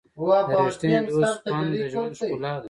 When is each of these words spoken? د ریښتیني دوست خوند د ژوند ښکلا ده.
د 0.49 0.51
ریښتیني 0.65 0.99
دوست 1.09 1.41
خوند 1.51 1.69
د 1.81 1.83
ژوند 1.93 2.13
ښکلا 2.19 2.51
ده. 2.55 2.59